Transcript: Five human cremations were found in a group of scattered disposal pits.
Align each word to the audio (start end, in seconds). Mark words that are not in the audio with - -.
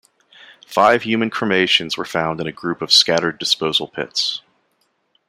Five 0.65 1.03
human 1.03 1.29
cremations 1.29 1.95
were 1.95 2.05
found 2.05 2.41
in 2.41 2.47
a 2.47 2.51
group 2.51 2.81
of 2.81 2.91
scattered 2.91 3.37
disposal 3.37 3.87
pits. 3.87 4.41